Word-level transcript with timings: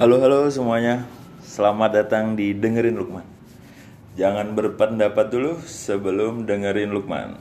Halo 0.00 0.16
halo 0.16 0.48
semuanya, 0.48 1.04
selamat 1.44 1.92
datang 1.92 2.32
di 2.32 2.56
dengerin 2.56 2.96
Lukman. 2.96 3.20
Jangan 4.16 4.56
berpendapat 4.56 5.28
dulu 5.28 5.60
sebelum 5.60 6.48
dengerin 6.48 6.88
Lukman. 6.88 7.36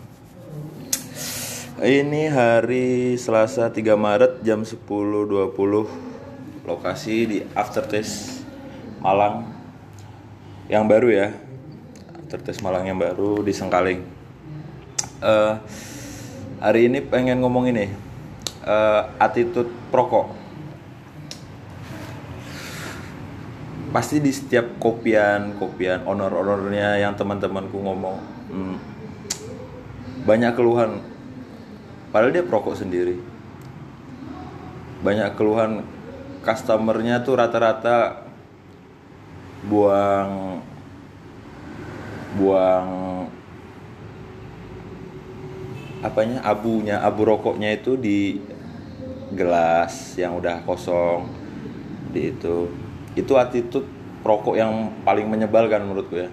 Ini 1.80 2.28
hari 2.28 3.16
Selasa 3.16 3.72
3 3.72 3.96
Maret 3.96 4.44
jam 4.44 4.68
10.20 4.68 5.56
Lokasi 6.68 7.18
di 7.24 7.38
Aftertaste 7.56 8.44
Malang 9.00 9.48
Yang 10.68 10.84
baru 10.84 11.08
ya 11.16 11.28
Aftertaste 12.20 12.60
Malang 12.60 12.84
yang 12.92 13.00
baru 13.00 13.40
di 13.40 13.56
Sengkaling 13.56 14.04
Eh, 15.24 15.54
Hari 16.60 16.92
ini 16.92 17.00
pengen 17.00 17.40
ngomong 17.40 17.72
ini 17.72 17.88
eh, 18.68 19.02
Attitude 19.16 19.72
prokok 19.96 20.39
pasti 23.90 24.22
di 24.22 24.30
setiap 24.30 24.78
kopian 24.78 25.58
kopian 25.58 26.06
honor 26.06 26.30
honornya 26.30 27.02
yang 27.02 27.18
teman-temanku 27.18 27.78
ngomong 27.82 28.18
hmm, 28.54 28.76
banyak 30.30 30.54
keluhan. 30.54 31.02
Padahal 32.10 32.34
dia 32.34 32.46
perokok 32.46 32.78
sendiri. 32.78 33.18
Banyak 35.06 35.34
keluhan 35.38 35.86
customernya 36.46 37.22
tuh 37.22 37.38
rata-rata 37.40 38.26
buang 39.66 40.62
buang 42.40 42.88
apanya 46.00 46.40
abunya 46.48 47.04
abu 47.04 47.28
rokoknya 47.28 47.76
itu 47.76 48.00
di 48.00 48.40
gelas 49.36 50.16
yang 50.16 50.40
udah 50.40 50.64
kosong 50.64 51.28
di 52.16 52.32
itu 52.32 52.72
itu 53.20 53.36
attitude 53.36 53.88
perokok 54.24 54.56
yang 54.56 54.92
paling 55.04 55.28
menyebalkan 55.28 55.84
menurutku 55.84 56.16
ya. 56.20 56.30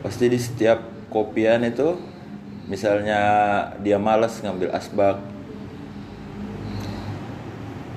Pasti 0.00 0.32
di 0.32 0.40
setiap 0.40 0.80
kopian 1.12 1.60
itu 1.64 1.96
misalnya 2.70 3.20
dia 3.84 4.00
males 4.00 4.40
ngambil 4.40 4.72
asbak. 4.72 5.20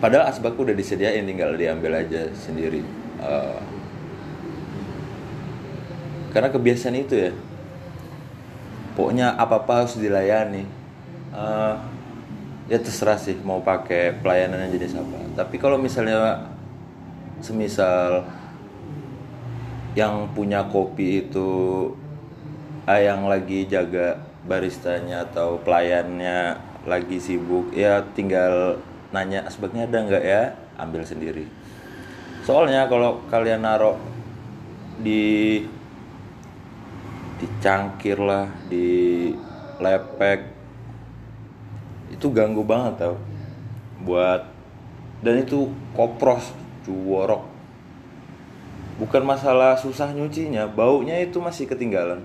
Padahal 0.04 0.28
asbak 0.28 0.60
udah 0.60 0.76
disediain 0.76 1.24
tinggal 1.24 1.56
diambil 1.56 2.04
aja 2.04 2.28
sendiri. 2.36 2.84
Eh, 3.24 3.62
karena 6.36 6.52
kebiasaan 6.52 6.98
itu 7.00 7.16
ya. 7.16 7.32
Pokoknya 9.00 9.32
apa 9.40 9.64
apa 9.64 9.88
harus 9.88 9.96
dilayani. 9.96 10.68
Eh, 11.32 11.76
ya 12.68 12.78
terserah 12.84 13.16
sih 13.16 13.40
mau 13.48 13.64
pakai 13.64 14.20
pelayanan 14.20 14.68
jenis 14.76 15.00
apa. 15.00 15.24
Tapi 15.40 15.56
kalau 15.56 15.80
misalnya 15.80 16.52
semisal 17.44 18.24
yang 20.00 20.32
punya 20.32 20.64
kopi 20.72 21.28
itu 21.28 21.92
ah, 22.88 22.98
yang 22.98 23.28
lagi 23.28 23.68
jaga 23.68 24.18
baristanya 24.48 25.28
atau 25.28 25.60
pelayannya 25.60 26.56
lagi 26.88 27.20
sibuk 27.20 27.72
ya 27.76 28.04
tinggal 28.16 28.80
nanya 29.12 29.44
asbaknya 29.46 29.86
ada 29.86 29.98
nggak 30.08 30.24
ya? 30.24 30.44
Ambil 30.80 31.06
sendiri. 31.06 31.46
Soalnya 32.44 32.90
kalau 32.90 33.22
kalian 33.30 33.62
naruh 33.62 34.00
di 35.00 35.62
dicangkir 37.38 38.18
lah 38.18 38.48
di 38.72 39.30
lepek 39.78 40.48
itu 42.10 42.26
ganggu 42.34 42.66
banget 42.66 43.06
tau. 43.06 43.16
Buat 44.04 44.50
dan 45.24 45.40
itu 45.40 45.72
kopros 45.96 46.63
cuworok 46.84 47.54
bukan 48.98 49.24
masalah 49.26 49.74
susah 49.76 50.14
nyucinya 50.14 50.70
baunya 50.70 51.18
itu 51.22 51.42
masih 51.42 51.66
ketinggalan. 51.66 52.22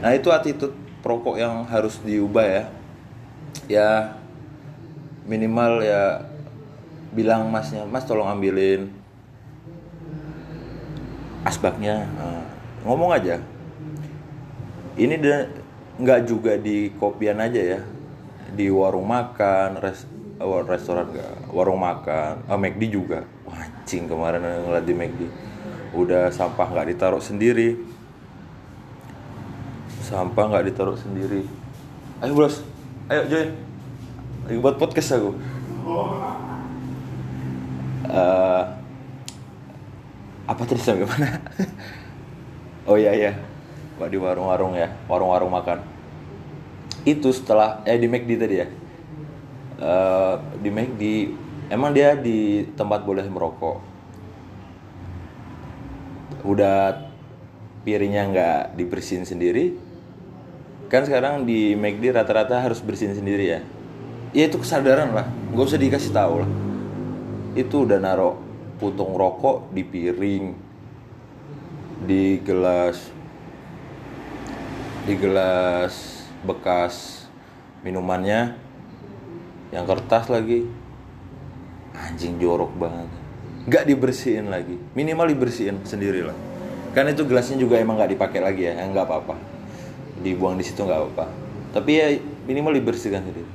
Nah 0.00 0.14
itu 0.14 0.32
attitude 0.32 0.74
perokok 1.04 1.36
yang 1.36 1.66
harus 1.68 2.00
diubah 2.00 2.46
ya. 2.46 2.64
Ya 3.68 3.90
minimal 5.28 5.84
ya 5.84 6.24
bilang 7.12 7.52
masnya 7.52 7.84
mas 7.84 8.08
tolong 8.08 8.28
ambilin 8.28 8.88
asbaknya. 11.44 12.08
Nah, 12.16 12.44
ngomong 12.88 13.12
aja. 13.12 13.40
Ini 14.98 15.14
nggak 15.98 16.20
juga 16.24 16.56
di 16.56 16.90
kopian 16.96 17.38
aja 17.38 17.78
ya. 17.78 17.80
Di 18.48 18.72
warung 18.72 19.06
makan 19.06 19.76
res 19.78 20.08
restoran 20.38 21.10
nggak 21.10 21.50
warung 21.50 21.82
makan. 21.82 22.46
Oh, 22.46 22.58
McD 22.58 22.82
juga. 22.94 23.26
Anjing 23.48 24.06
kemarin 24.06 24.44
ngeliat 24.44 24.84
di 24.86 24.94
McD 24.94 25.20
udah 25.96 26.28
sampah 26.28 26.68
nggak 26.68 26.94
ditaruh 26.94 27.22
sendiri. 27.22 27.80
Sampah 30.04 30.44
nggak 30.52 30.64
ditaruh 30.72 30.94
sendiri. 30.94 31.42
Ayo 32.22 32.32
bos 32.36 32.62
ayo 33.10 33.24
join. 33.26 33.50
Lagi 34.46 34.58
buat 34.62 34.76
podcast 34.78 35.18
aku. 35.18 35.30
Eh, 38.08 38.62
apa 40.48 40.62
tadi 40.64 40.80
sampai 40.80 41.04
mana 41.04 41.44
oh 42.88 42.96
iya 42.96 43.12
iya. 43.12 43.32
Di 43.98 44.16
warung-warung 44.16 44.78
ya. 44.78 44.92
Warung-warung 45.10 45.50
makan. 45.50 45.82
Itu 47.02 47.34
setelah 47.34 47.82
eh 47.88 47.98
di 47.98 48.06
McD 48.06 48.30
tadi 48.38 48.56
ya 48.62 48.68
Eh, 49.78 50.34
di 50.58 50.74
McD 50.74 51.02
emang 51.70 51.94
dia 51.94 52.18
di 52.18 52.66
tempat 52.74 53.06
boleh 53.06 53.22
merokok? 53.30 53.78
Udah 56.42 57.06
piringnya 57.86 58.26
nggak 58.26 58.58
dibersihin 58.74 59.22
sendiri? 59.22 59.78
Kan 60.90 61.06
sekarang 61.06 61.46
di 61.46 61.78
McD 61.78 62.10
rata-rata 62.10 62.58
harus 62.58 62.82
bersihin 62.82 63.14
sendiri 63.14 63.54
ya. 63.54 63.60
Ya 64.34 64.50
itu 64.50 64.58
kesadaran 64.58 65.14
lah. 65.14 65.30
Nggak 65.54 65.66
usah 65.70 65.78
dikasih 65.78 66.10
tahu 66.10 66.34
lah. 66.42 66.50
Itu 67.54 67.86
udah 67.86 68.02
naruh 68.02 68.34
putung 68.82 69.14
rokok 69.14 69.70
di 69.70 69.86
piring 69.86 70.44
di 72.02 72.38
gelas 72.42 73.10
di 75.06 75.14
gelas 75.18 76.22
bekas 76.46 77.26
minumannya 77.82 78.67
yang 79.78 79.86
kertas 79.86 80.26
lagi. 80.26 80.66
Anjing 81.94 82.42
jorok 82.42 82.74
banget. 82.74 83.06
Nggak 83.70 83.84
dibersihin 83.86 84.50
lagi. 84.50 84.74
Minimal 84.98 85.30
dibersihin 85.30 85.86
sendiri 85.86 86.26
lah 86.26 86.38
kan 86.98 87.06
itu 87.06 87.22
gelasnya 87.28 87.62
juga 87.62 87.78
emang 87.78 87.94
nggak 87.94 88.18
dipakai 88.18 88.40
lagi 88.42 88.66
ya. 88.66 88.74
Nggak 88.74 89.06
apa-apa. 89.06 89.38
Dibuang 90.18 90.58
di 90.58 90.64
situ 90.66 90.82
nggak 90.82 90.98
apa-apa. 90.98 91.26
Tapi 91.78 91.90
ya 91.94 92.06
minimal 92.48 92.74
dibersihkan 92.80 93.22
sendiri. 93.22 93.46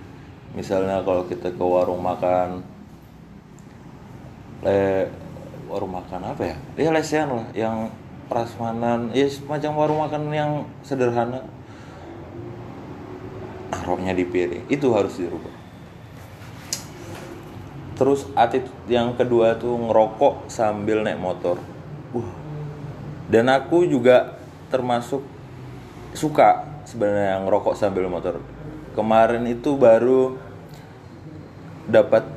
Misalnya 0.54 1.02
kalau 1.02 1.26
kita 1.28 1.52
ke 1.52 1.64
warung 1.64 2.00
makan 2.00 2.64
le 4.64 5.12
warung 5.68 5.92
makan 5.92 6.22
apa 6.24 6.56
ya? 6.56 6.56
Ya 6.80 6.90
lesehan 6.96 7.30
lah. 7.36 7.48
Yang 7.52 7.92
prasmanan 8.32 9.12
ya 9.12 9.28
semacam 9.28 9.72
warung 9.76 10.00
makan 10.08 10.22
yang 10.32 10.52
sederhana. 10.86 11.44
Naruhnya 13.76 14.16
di 14.16 14.24
piring. 14.24 14.70
Itu 14.70 14.94
harus 14.96 15.20
dirubah 15.20 15.63
terus 18.04 18.28
attitude 18.36 18.92
yang 18.92 19.16
kedua 19.16 19.56
tuh 19.56 19.80
ngerokok 19.80 20.52
sambil 20.52 21.08
naik 21.08 21.24
motor. 21.24 21.56
Wah. 22.12 22.28
dan 23.32 23.48
aku 23.48 23.88
juga 23.88 24.36
termasuk 24.68 25.24
suka 26.12 26.68
sebenarnya 26.84 27.40
ngerokok 27.48 27.80
sambil 27.80 28.12
motor. 28.12 28.44
Kemarin 28.92 29.48
itu 29.48 29.80
baru 29.80 30.36
dapat 31.88 32.28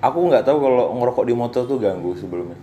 aku 0.00 0.18
nggak 0.32 0.48
tahu 0.48 0.56
kalau 0.56 0.96
ngerokok 0.96 1.24
di 1.28 1.34
motor 1.36 1.68
tuh 1.68 1.76
ganggu 1.76 2.16
sebelumnya. 2.16 2.56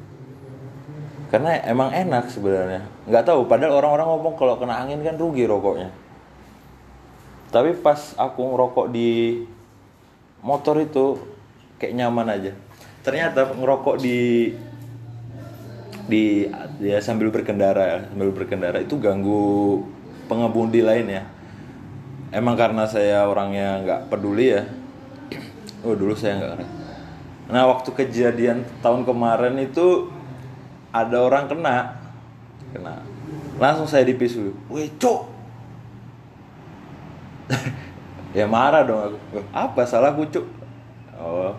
Karena 1.29 1.61
emang 1.61 1.93
enak 1.93 2.33
sebenarnya. 2.33 2.89
Nggak 3.05 3.29
tahu 3.29 3.45
padahal 3.45 3.85
orang-orang 3.85 4.07
ngomong 4.17 4.33
kalau 4.33 4.57
kena 4.57 4.81
angin 4.81 5.05
kan 5.05 5.13
rugi 5.13 5.45
rokoknya. 5.45 5.93
Tapi 7.53 7.77
pas 7.77 8.17
aku 8.17 8.41
ngerokok 8.41 8.89
di 8.89 9.45
motor 10.41 10.81
itu 10.81 11.34
kayak 11.79 11.93
nyaman 11.95 12.27
aja. 12.31 12.51
Ternyata 13.05 13.53
ngerokok 13.53 14.01
di 14.01 14.51
di 16.05 16.45
ya 16.81 17.01
sambil 17.01 17.33
berkendara 17.33 17.83
ya, 17.85 17.99
sambil 18.09 18.29
berkendara 18.29 18.77
itu 18.81 18.97
ganggu 18.97 19.81
pengemudi 20.29 20.81
lain 20.81 21.07
ya. 21.09 21.23
Emang 22.33 22.57
karena 22.57 22.83
saya 22.89 23.25
orangnya 23.29 23.81
nggak 23.85 24.01
peduli 24.09 24.53
ya. 24.53 24.63
Oh 25.85 25.93
dulu 25.93 26.17
saya 26.17 26.41
nggak 26.41 26.83
nah 27.45 27.61
waktu 27.69 27.93
kejadian 27.93 28.65
tahun 28.81 29.05
kemarin 29.05 29.53
itu 29.61 30.09
ada 30.89 31.21
orang 31.21 31.45
kena. 31.45 32.01
Kena. 32.73 33.05
Langsung 33.61 33.85
saya 33.85 34.01
dipisu 34.01 34.49
weh 34.73 34.89
cok 34.97 35.21
ya 38.37 38.49
marah 38.49 38.81
dong 38.81 39.01
aku. 39.13 39.17
"Wah, 39.37 39.45
apa 39.53 39.85
salahku 39.85 40.25
cuk 40.33 40.45
oh. 41.19 41.53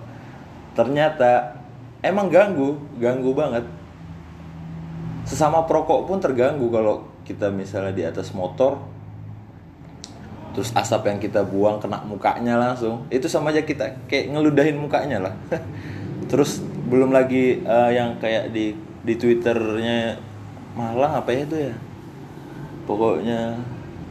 Ternyata 0.77 1.57
emang 2.05 2.29
ganggu 2.29 2.77
ganggu 3.01 3.33
banget. 3.33 3.65
Sesama 5.27 5.65
perokok 5.67 6.07
pun 6.07 6.19
terganggu 6.23 6.69
kalau 6.71 7.09
kita 7.27 7.51
misalnya 7.51 7.91
di 7.91 8.05
atas 8.07 8.31
motor 8.31 8.79
terus 10.57 10.73
asap 10.73 11.13
yang 11.13 11.21
kita 11.21 11.45
buang 11.45 11.77
kena 11.77 12.01
mukanya 12.01 12.57
langsung. 12.57 13.05
Itu 13.13 13.29
sama 13.29 13.53
aja 13.53 13.61
kita 13.61 14.09
kayak 14.09 14.33
ngeludahin 14.33 14.81
mukanya 14.81 15.29
lah. 15.29 15.35
Terus 16.33 16.65
belum 16.89 17.13
lagi 17.13 17.61
uh, 17.61 17.93
yang 17.93 18.17
kayak 18.17 18.57
di 18.57 18.73
di 19.05 19.15
twitternya 19.21 20.17
Malang 20.77 21.21
apa 21.21 21.33
ya 21.33 21.41
itu 21.45 21.57
ya? 21.57 21.75
Pokoknya 22.89 23.57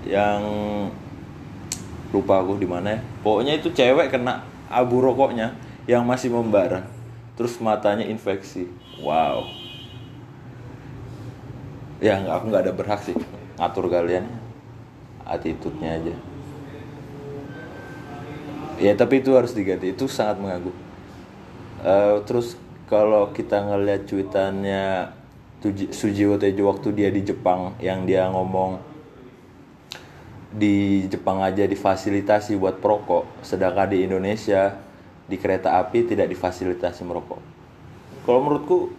yang 0.06 0.42
lupa 2.14 2.42
aku 2.42 2.62
di 2.62 2.70
mana 2.70 2.94
ya. 2.94 3.02
Pokoknya 3.26 3.58
itu 3.58 3.70
cewek 3.74 4.14
kena 4.14 4.46
abu 4.70 5.02
rokoknya 5.02 5.54
yang 5.86 6.06
masih 6.06 6.34
membara 6.34 6.90
terus 7.36 7.60
matanya 7.60 8.08
infeksi. 8.08 8.72
Wow. 9.04 9.52
Ya 12.00 12.20
aku 12.22 12.52
nggak 12.52 12.64
ada 12.68 12.74
berhak 12.76 13.02
sih 13.04 13.16
ngatur 13.56 13.88
kalian 13.88 14.28
attitude-nya 15.24 16.00
aja. 16.00 16.16
Ya 18.76 18.92
tapi 18.96 19.24
itu 19.24 19.32
harus 19.36 19.56
diganti. 19.56 19.92
Itu 19.96 20.08
sangat 20.12 20.40
mengganggu. 20.40 20.72
Uh, 21.86 22.18
terus 22.28 22.60
kalau 22.88 23.32
kita 23.32 23.62
ngeliat 23.62 24.08
cuitannya 24.08 25.12
Sujiwo 25.90 26.38
Tejo 26.38 26.70
waktu 26.70 26.94
dia 26.94 27.10
di 27.10 27.26
Jepang 27.26 27.74
yang 27.82 28.06
dia 28.06 28.30
ngomong 28.30 28.78
di 30.56 31.04
Jepang 31.12 31.44
aja 31.44 31.68
difasilitasi 31.68 32.56
buat 32.56 32.80
perokok 32.80 33.44
sedangkan 33.44 33.92
di 33.92 34.08
Indonesia 34.08 34.80
di 35.28 35.36
kereta 35.36 35.76
api 35.84 36.08
tidak 36.08 36.32
difasilitasi 36.32 37.04
merokok. 37.04 37.42
Kalau 38.24 38.40
menurutku 38.40 38.96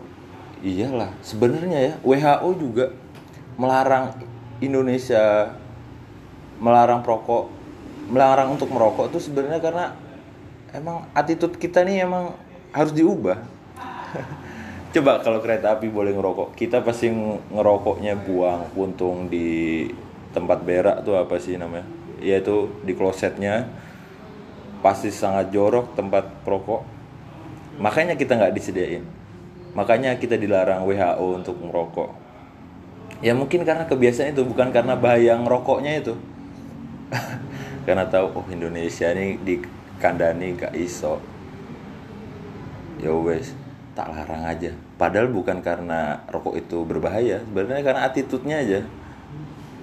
iyalah 0.61 1.17
sebenarnya 1.25 1.79
ya 1.81 1.95
WHO 2.05 2.51
juga 2.61 2.93
melarang 3.57 4.13
Indonesia 4.61 5.57
melarang 6.61 7.01
perokok 7.01 7.49
melarang 8.13 8.53
untuk 8.53 8.69
merokok 8.69 9.13
itu 9.13 9.33
sebenarnya 9.33 9.61
karena 9.61 9.87
emang 10.77 11.09
attitude 11.17 11.57
kita 11.57 11.81
nih 11.83 12.05
emang 12.05 12.37
harus 12.71 12.93
diubah. 12.93 13.41
Coba 14.95 15.21
kalau 15.25 15.41
kereta 15.41 15.73
api 15.77 15.89
boleh 15.89 16.13
ngerokok 16.13 16.53
kita 16.53 16.85
pasti 16.85 17.09
ngerokoknya 17.53 18.17
buang 18.29 18.73
puntung 18.77 19.29
di 19.33 19.89
tempat 20.37 20.61
berak 20.61 21.01
tuh 21.09 21.17
apa 21.17 21.41
sih 21.41 21.57
namanya? 21.57 21.89
Yaitu 22.21 22.69
di 22.85 22.93
klosetnya 22.93 23.65
pasti 24.85 25.09
sangat 25.09 25.49
jorok 25.49 25.97
tempat 25.97 26.29
perokok. 26.45 26.85
Makanya 27.81 28.21
kita 28.21 28.37
nggak 28.37 28.53
disediain. 28.53 29.05
Makanya 29.73 30.21
kita 30.21 30.37
dilarang 30.37 30.85
WHO 30.85 31.27
untuk 31.41 31.57
merokok 31.65 32.27
ya 33.25 33.33
mungkin 33.33 33.65
karena 33.65 33.89
kebiasaan 33.89 34.37
itu 34.37 34.45
bukan 34.45 34.73
karena 34.73 34.97
bahaya 34.99 35.39
ngerokoknya 35.41 35.93
itu. 36.05 36.15
Karena 37.87 38.03
tahu 38.11 38.43
oh 38.43 38.47
Indonesia 38.51 39.15
ini 39.15 39.39
di 39.39 39.63
kandani 40.03 40.59
gak 40.59 40.75
iso. 40.75 41.23
Ya 42.99 43.15
wes 43.15 43.55
tak 43.95 44.11
larang 44.11 44.43
aja. 44.43 44.75
Padahal 44.99 45.31
bukan 45.31 45.63
karena 45.63 46.27
rokok 46.27 46.59
itu 46.59 46.83
berbahaya 46.83 47.47
sebenarnya 47.47 47.87
karena 47.87 48.03
attitude-nya 48.11 48.57
aja 48.59 48.81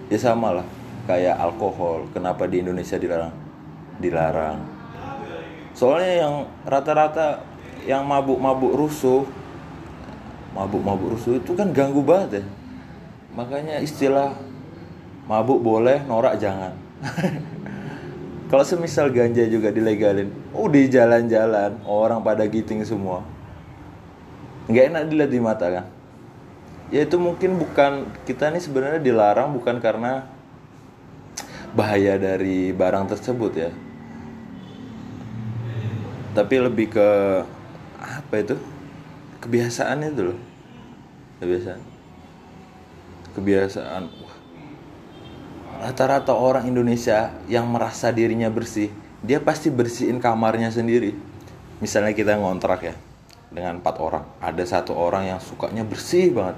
ya 0.07 0.19
sama 0.19 0.59
lah. 0.61 0.67
Kayak 1.03 1.35
alkohol 1.35 2.07
kenapa 2.15 2.47
di 2.47 2.63
Indonesia 2.63 2.95
dilarang? 2.95 3.35
Dilarang. 3.99 4.57
Soalnya 5.75 6.13
yang 6.23 6.35
rata-rata 6.63 7.43
yang 7.83 8.07
mabuk-mabuk 8.07 8.71
rusuh 8.71 9.27
mabuk-mabuk 10.53 11.17
rusuh 11.17 11.41
itu 11.41 11.51
kan 11.57 11.73
ganggu 11.73 11.99
banget 12.05 12.39
ya. 12.39 12.43
Makanya 13.33 13.81
istilah 13.81 14.37
mabuk 15.25 15.59
boleh 15.59 16.05
norak 16.05 16.37
jangan. 16.39 16.77
Kalau 18.53 18.61
semisal 18.61 19.09
ganja 19.09 19.43
juga 19.49 19.73
dilegalin 19.73 20.29
oh 20.53 20.69
di 20.69 20.85
jalan-jalan 20.87 21.81
orang 21.89 22.21
pada 22.21 22.45
giting 22.45 22.85
semua. 22.85 23.25
Nggak 24.69 24.85
enak 24.93 25.03
dilihat 25.09 25.31
di 25.33 25.41
mata 25.41 25.67
kan 25.67 25.85
ya 26.93 27.09
itu 27.09 27.17
mungkin 27.17 27.57
bukan 27.57 28.05
kita 28.29 28.53
nih 28.53 28.61
sebenarnya 28.61 29.01
dilarang 29.01 29.49
bukan 29.57 29.81
karena 29.81 30.29
bahaya 31.73 32.21
dari 32.21 32.69
barang 32.69 33.09
tersebut 33.09 33.51
ya. 33.57 33.71
Tapi 36.37 36.55
lebih 36.61 36.93
ke 36.93 37.09
apa 37.97 38.35
itu? 38.37 38.55
Kebiasaan 39.41 40.05
itu 40.05 40.21
loh. 40.33 40.39
Kebiasaan. 41.41 41.81
Kebiasaan 43.33 44.03
rata-rata 45.83 46.31
orang 46.31 46.69
Indonesia 46.69 47.33
yang 47.51 47.67
merasa 47.67 48.07
dirinya 48.13 48.47
bersih 48.47 48.87
dia 49.19 49.41
pasti 49.41 49.67
bersihin 49.73 50.21
kamarnya 50.21 50.69
sendiri. 50.69 51.11
Misalnya 51.81 52.13
kita 52.13 52.37
ngontrak 52.37 52.85
ya 52.85 52.95
dengan 53.49 53.81
empat 53.81 53.95
orang. 53.99 54.23
Ada 54.39 54.79
satu 54.79 54.93
orang 54.93 55.27
yang 55.27 55.39
sukanya 55.41 55.83
bersih 55.83 56.31
banget 56.31 56.55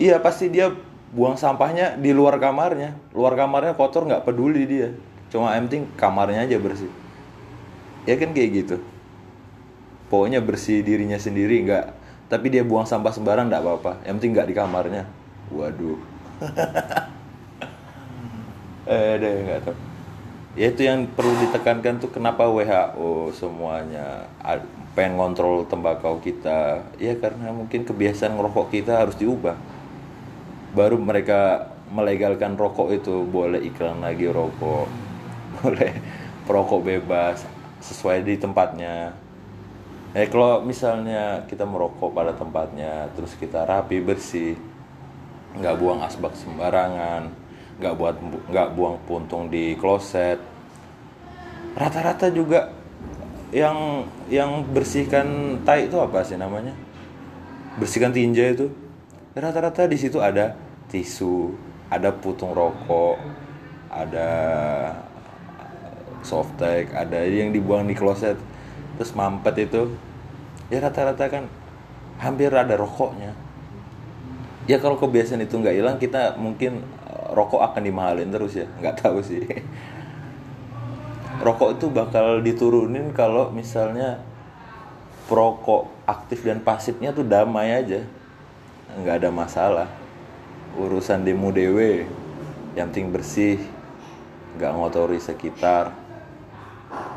iya 0.00 0.16
pasti 0.20 0.48
dia 0.48 0.72
buang 1.12 1.36
sampahnya 1.36 2.00
di 2.00 2.10
luar 2.16 2.40
kamarnya. 2.40 2.96
Luar 3.12 3.36
kamarnya 3.36 3.76
kotor 3.76 4.08
nggak 4.08 4.24
peduli 4.24 4.64
dia. 4.64 4.96
Cuma 5.28 5.52
yang 5.52 5.68
penting 5.68 5.84
kamarnya 5.96 6.48
aja 6.48 6.56
bersih. 6.56 6.88
Ya 8.08 8.16
kan 8.16 8.32
kayak 8.32 8.50
gitu. 8.64 8.76
Pokoknya 10.08 10.40
bersih 10.40 10.80
dirinya 10.80 11.20
sendiri 11.20 11.60
nggak. 11.68 11.86
Tapi 12.32 12.48
dia 12.48 12.64
buang 12.64 12.88
sampah 12.88 13.12
sembarang 13.12 13.52
nggak 13.52 13.62
apa-apa. 13.62 13.92
Yang 14.08 14.14
penting 14.20 14.32
nggak 14.32 14.48
di 14.48 14.54
kamarnya. 14.56 15.04
Waduh. 15.52 16.00
Eh 18.82 19.14
deh 19.14 19.46
nggak 19.46 19.62
tahu? 19.62 19.78
Ya 20.58 20.74
itu 20.74 20.82
yang 20.82 21.06
perlu 21.06 21.30
ditekankan 21.38 22.02
tuh 22.02 22.10
kenapa 22.10 22.50
WHO 22.50 23.30
semuanya 23.30 24.26
pengen 24.98 25.22
ngontrol 25.22 25.70
tembakau 25.70 26.18
kita? 26.18 26.82
Ya 26.98 27.14
karena 27.14 27.54
mungkin 27.54 27.86
kebiasaan 27.86 28.34
ngerokok 28.34 28.74
kita 28.74 29.06
harus 29.06 29.14
diubah 29.14 29.54
baru 30.72 30.96
mereka 30.96 31.72
melegalkan 31.92 32.56
rokok 32.56 32.96
itu 32.96 33.28
boleh 33.28 33.60
iklan 33.68 34.00
lagi 34.00 34.28
rokok 34.28 34.88
boleh 35.60 35.92
perokok 36.48 36.80
bebas 36.80 37.44
sesuai 37.84 38.24
di 38.24 38.40
tempatnya. 38.40 39.12
Eh 40.12 40.28
kalau 40.28 40.60
misalnya 40.60 41.44
kita 41.48 41.64
merokok 41.64 42.12
pada 42.12 42.36
tempatnya 42.36 43.08
terus 43.16 43.32
kita 43.36 43.64
rapi 43.64 44.00
bersih 44.04 44.56
nggak 45.56 45.76
buang 45.76 46.00
asbak 46.04 46.32
sembarangan 46.36 47.32
nggak 47.80 47.94
buat 47.96 48.16
nggak 48.48 48.68
buang 48.72 48.96
puntung 49.04 49.52
di 49.52 49.76
kloset 49.76 50.40
rata-rata 51.76 52.28
juga 52.28 52.72
yang 53.52 54.08
yang 54.32 54.64
bersihkan 54.72 55.60
tai 55.64 55.88
itu 55.88 55.96
apa 56.00 56.24
sih 56.24 56.40
namanya? 56.40 56.72
Bersihkan 57.76 58.12
tinja 58.12 58.52
itu 58.52 58.72
rata-rata 59.40 59.88
di 59.88 59.96
situ 59.96 60.20
ada 60.20 60.52
tisu 60.92 61.56
ada 61.88 62.12
putung 62.12 62.52
rokok 62.52 63.16
ada 63.88 64.30
softtek 66.20 66.92
ada 66.92 67.24
yang 67.24 67.48
dibuang 67.48 67.88
di 67.88 67.96
kloset 67.96 68.36
terus 68.96 69.12
mampet 69.16 69.68
itu. 69.68 69.92
Ya 70.68 70.80
rata-rata 70.80 71.28
kan 71.28 71.44
hampir 72.20 72.52
ada 72.52 72.76
rokoknya. 72.76 73.32
Ya 74.70 74.78
kalau 74.78 74.96
kebiasaan 74.96 75.42
itu 75.42 75.58
nggak 75.58 75.74
hilang 75.74 75.96
kita 75.98 76.38
mungkin 76.38 76.84
eh, 77.08 77.28
rokok 77.34 77.60
akan 77.60 77.82
dimahalin 77.82 78.30
terus 78.30 78.56
ya. 78.56 78.68
Nggak 78.80 78.96
tahu 79.00 79.18
sih. 79.24 79.42
Rokok 81.42 81.74
itu 81.74 81.90
bakal 81.90 82.38
diturunin 82.38 83.10
kalau 83.10 83.50
misalnya 83.50 84.22
perokok 85.26 85.90
aktif 86.06 86.46
dan 86.46 86.62
pasifnya 86.62 87.10
tuh 87.10 87.26
damai 87.26 87.82
aja 87.82 88.06
nggak 89.00 89.24
ada 89.24 89.30
masalah. 89.32 89.88
Urusan 90.76 91.24
demo 91.24 91.48
dewe 91.48 92.04
yang 92.76 92.92
penting 92.92 93.12
bersih 93.12 93.56
nggak 94.60 94.72
ngotori 94.76 95.16
sekitar. 95.16 95.96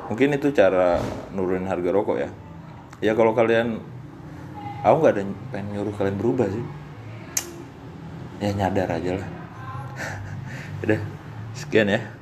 Mungkin 0.07 0.39
itu 0.39 0.55
cara 0.55 1.03
nurunin 1.35 1.67
harga 1.67 1.89
rokok 1.91 2.17
ya. 2.21 2.29
Ya 3.03 3.11
kalau 3.11 3.35
kalian 3.35 3.83
aku 4.85 4.95
nggak 5.03 5.13
ada 5.19 5.23
pengen 5.51 5.65
nyuruh 5.75 5.95
kalian 5.99 6.15
berubah 6.15 6.47
sih. 6.47 6.65
Ya 8.39 8.55
nyadar 8.55 8.95
aja 8.95 9.19
lah. 9.19 9.29
Udah 10.83 10.99
sekian 11.55 11.91
ya 11.91 12.14